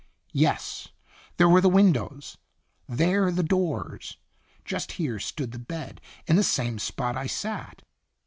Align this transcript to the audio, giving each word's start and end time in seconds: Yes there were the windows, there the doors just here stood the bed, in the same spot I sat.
Yes 0.33 0.87
there 1.37 1.47
were 1.47 1.61
the 1.61 1.69
windows, 1.69 2.39
there 2.89 3.31
the 3.31 3.43
doors 3.43 4.17
just 4.65 4.93
here 4.93 5.19
stood 5.19 5.51
the 5.51 5.59
bed, 5.59 6.01
in 6.25 6.37
the 6.37 6.43
same 6.43 6.79
spot 6.79 7.15
I 7.15 7.27
sat. 7.27 7.83